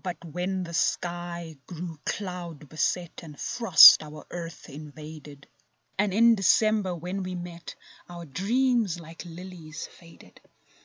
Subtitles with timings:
[0.00, 5.48] But when the sky grew cloud beset, And frost our earth invaded,
[5.98, 7.74] And in December when we met—
[8.08, 10.40] Our dreams, like lilies, faded.